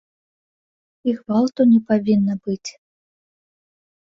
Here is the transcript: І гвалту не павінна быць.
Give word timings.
І 1.11 1.13
гвалту 1.17 1.61
не 1.73 1.77
павінна 1.91 2.33
быць. 2.49 2.69